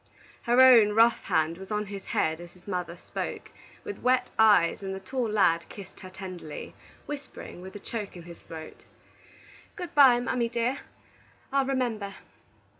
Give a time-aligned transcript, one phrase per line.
[0.41, 3.51] Her own rough hand was on his head as his mother spoke,
[3.83, 6.73] with wet eyes, and the tall lad kissed her tenderly,
[7.05, 8.83] whispering, with a choke in his throat:
[9.75, 10.79] "Good by, mammy dear;
[11.53, 12.15] I'll remember."